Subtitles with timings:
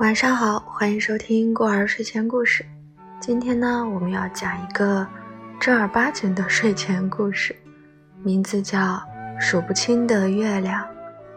[0.00, 2.64] 晚上好，欢迎收听过儿睡前故事。
[3.20, 5.06] 今天呢，我们要讲一个
[5.60, 7.54] 正儿八经的睡前故事，
[8.22, 8.78] 名字叫
[9.38, 10.82] 《数不清的月亮》，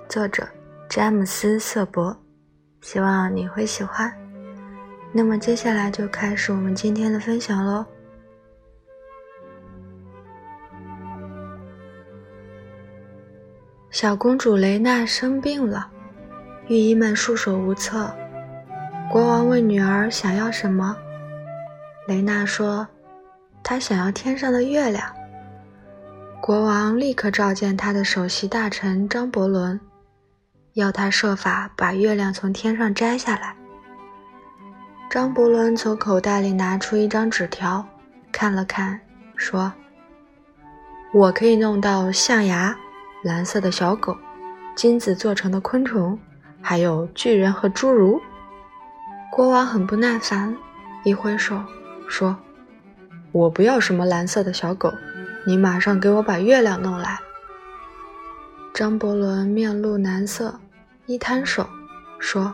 [0.07, 0.48] 作者
[0.88, 2.18] 詹姆斯·瑟伯。
[2.80, 4.09] 希望你会喜欢。
[5.11, 7.86] 那么接下来就开始我们今天的分享喽。
[13.91, 15.91] 小公主雷娜生病了，
[16.70, 18.09] 御医们束手无策。
[19.13, 20.98] 国王问女儿想要什么，
[22.08, 22.88] 雷娜说
[23.62, 25.05] ：“她想要天上的月亮。”
[26.41, 29.80] 国王立刻召见他的首席大臣张伯伦，
[30.73, 33.55] 要他设法把月亮从天上摘下来。
[35.12, 37.86] 张伯伦从口袋里拿出一张纸条，
[38.31, 39.00] 看了看，
[39.36, 39.72] 说
[41.14, 42.75] ：“我可以弄到象牙。”
[43.23, 44.17] 蓝色的小狗，
[44.75, 46.17] 金子做成的昆虫，
[46.59, 48.19] 还有巨人和侏儒。
[49.36, 50.56] 国王很不耐烦，
[51.03, 51.59] 一挥手
[52.08, 52.38] 说
[53.34, 54.94] ：“我不要什么蓝色的小狗，
[55.48, 57.17] 你马上给我把月亮弄来。”
[58.75, 60.59] 张伯伦面露难色，
[61.08, 61.67] 一摊手
[62.20, 62.53] 说：“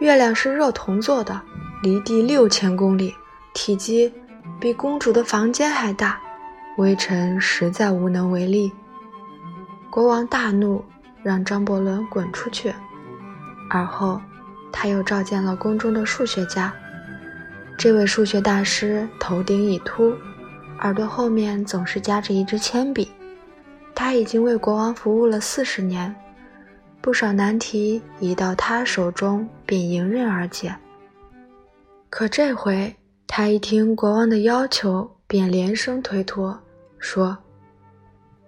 [0.00, 1.38] 月亮是热铜做的，
[1.82, 3.14] 离地六千公里，
[3.52, 4.10] 体积
[4.58, 6.18] 比公主的房间还大，
[6.78, 8.72] 微臣实在无能为力。”
[9.92, 10.82] 国王大怒，
[11.22, 12.72] 让张伯伦滚出去。
[13.68, 14.18] 而后，
[14.72, 16.72] 他又召见了宫中的数学家。
[17.76, 20.14] 这位数学大师头顶已秃，
[20.80, 23.08] 耳朵后面总是夹着一支铅笔。
[23.94, 26.14] 他已经为国王服务了四十年，
[27.00, 30.74] 不少难题一到他手中便迎刃而解。
[32.08, 32.94] 可这回，
[33.26, 36.58] 他一听国王的要求，便连声推脱，
[36.98, 37.36] 说。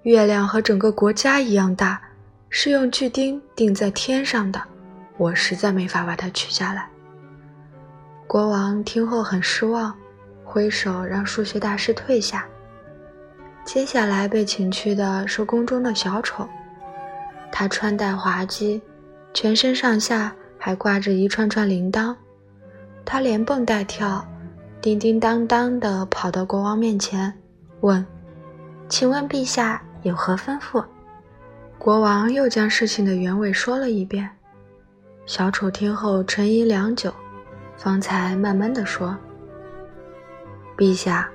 [0.03, 2.01] 月亮和整个国家一样大，
[2.49, 4.61] 是用锯钉钉在天上的，
[5.23, 6.89] 我实在没法把它取下来。
[8.27, 9.95] 国王听后很失望，
[10.43, 12.45] 挥手让数学大师退下。
[13.65, 16.49] 接下来被请去的是宫中的小丑，
[17.53, 18.83] 他穿戴滑稽，
[19.33, 22.17] 全身上下还挂着一串串铃铛，
[23.05, 24.27] 他连蹦带跳，
[24.81, 27.33] 叮叮当当地跑到国王面前，
[27.83, 28.05] 问
[28.91, 30.85] ：“请问陛下？”有何吩咐？
[31.79, 34.29] 国王又将事情的原委说了一遍。
[35.25, 37.13] 小丑听后沉吟良久，
[37.77, 39.17] 方才慢慢的说
[40.77, 41.31] ：“陛下，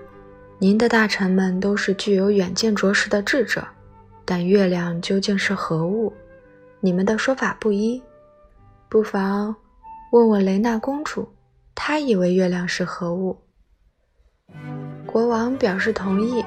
[0.60, 3.66] 您的大臣们都是具有远见卓识的智者，
[4.26, 6.12] 但月亮究竟是何物？
[6.82, 8.02] 你们的说法不一，
[8.90, 9.56] 不妨
[10.12, 11.28] 问问雷娜公主，
[11.74, 13.38] 她以为月亮是何物？”
[15.08, 16.44] 国王表示同意。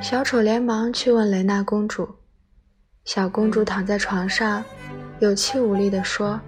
[0.00, 2.08] 小丑连忙去问雷娜公主，
[3.04, 4.62] 小公主躺在床上，
[5.20, 6.40] 有气无力地说：“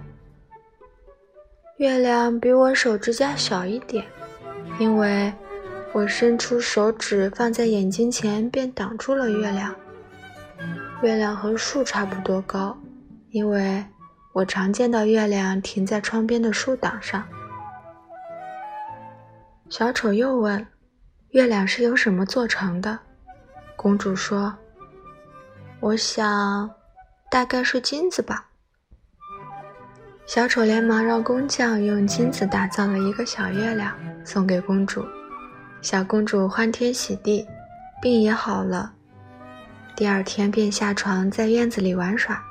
[1.75, 4.05] 月亮比我手指甲小一点，
[4.79, 5.33] 因为
[5.91, 9.75] 我伸出手指放在眼睛前，便挡住了月亮。
[11.01, 12.77] 月亮和树差不多高，
[13.31, 13.83] 因为
[14.31, 17.27] 我常见到月亮停在窗边的树挡上。”
[19.69, 20.65] 小丑又问
[21.31, 22.97] ：“月亮是由什么做成的？”
[23.75, 24.55] 公主说
[25.81, 26.71] ：“我想，
[27.29, 28.47] 大概是金子吧。”
[30.25, 33.93] 小丑连忙让工匠用金子打造了一个小月亮，
[34.23, 35.05] 送给公主。
[35.81, 37.45] 小公主欢天喜地，
[38.01, 38.93] 病也好了。
[39.95, 42.41] 第二天便下床在院子里玩耍。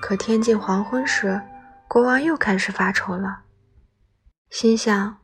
[0.00, 1.40] 可天近黄昏时，
[1.86, 3.40] 国王又开始发愁了，
[4.48, 5.18] 心想：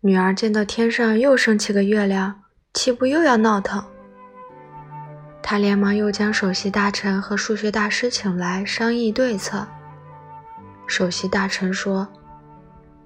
[0.00, 2.40] 女儿见到天上又升起个月亮。
[2.74, 3.84] 岂不又要闹腾？
[5.42, 9.68] 他连忙又将首席大臣和数学大师请来商议对策。
[10.86, 12.06] 首席大臣说：“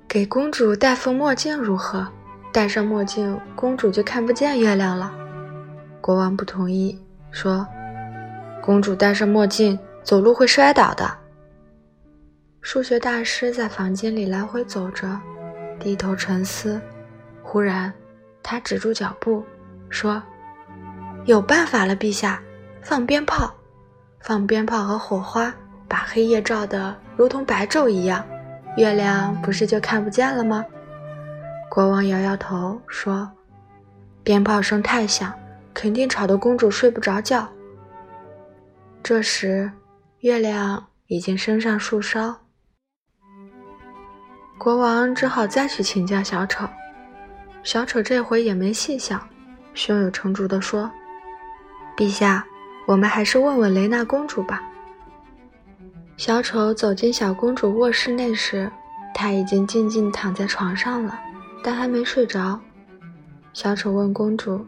[0.09, 2.07] 给公主戴副墨镜如何？
[2.53, 5.15] 戴上墨镜，公主就看不见月亮了。”
[6.01, 6.99] 国王不同意，
[7.31, 7.67] 说
[8.63, 11.09] ：“公主戴上墨镜，走路会摔倒的。”
[12.63, 15.21] 数学大师在房间里来回走着，
[15.79, 16.81] 低头沉思。
[17.43, 17.93] 忽然，
[18.43, 19.45] 他止住脚步。
[19.89, 20.21] 说
[21.27, 22.43] ：“有办法了，陛下，
[22.83, 23.55] 放鞭炮，
[24.21, 25.55] 放鞭炮和火花，
[25.89, 28.25] 把黑夜照得如同白昼一样，
[28.77, 30.65] 月亮不是就看不见了吗？”
[31.71, 33.31] 国王摇摇头说
[34.25, 35.33] ：“鞭炮声太响，
[35.75, 37.47] 肯定吵得公主睡不着觉。”
[39.03, 39.71] 这时，
[40.21, 42.35] 月亮已经升上树梢，
[44.59, 46.67] 国王只好再去请教小丑。
[47.63, 49.21] 小丑这回也没细想。
[49.75, 50.91] 胸有成竹地说
[51.99, 52.47] ：“陛下，
[52.87, 54.63] 我们还是问问雷娜公主吧。”
[56.17, 58.71] 小丑走进小公主卧室内时，
[59.15, 61.19] 她已经静静躺在床上了，
[61.63, 62.59] 但还没睡着。
[63.53, 64.65] 小丑问公主：“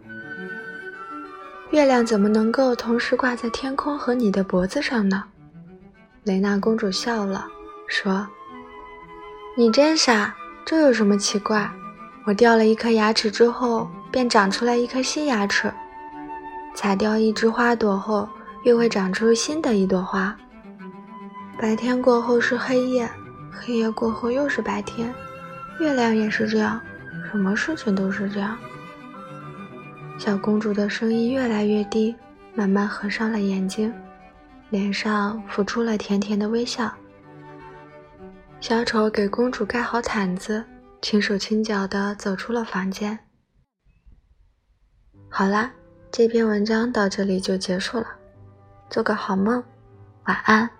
[1.73, 5.25] 月亮怎么能够同时挂在天空和你的脖子上呢？”
[6.25, 7.47] 雷娜公主笑了，
[7.87, 8.27] 说
[9.57, 10.35] ：“你真傻，
[10.67, 11.71] 这有什么奇怪？
[12.27, 15.71] 我掉了一颗牙齿之后，便长出来一颗新牙齿；
[16.75, 18.29] 采掉一枝花朵后，
[18.65, 20.37] 又会长出新的一朵花。”
[21.61, 23.11] 白天过后是黑夜，
[23.51, 25.13] 黑夜过后又是白天，
[25.81, 26.81] 月亮也是这样，
[27.29, 28.57] 什么事情都是这样。
[30.17, 32.15] 小公主的声音越来越低，
[32.55, 33.93] 慢慢合上了眼睛，
[34.71, 36.93] 脸上浮出了甜甜的微笑。
[38.61, 40.65] 小丑给公主盖好毯子，
[41.03, 43.19] 轻手轻脚地走出了房间。
[45.29, 45.73] 好啦，
[46.13, 48.07] 这篇文章到这里就结束了，
[48.89, 49.63] 做个好梦，
[50.25, 50.71] 晚安。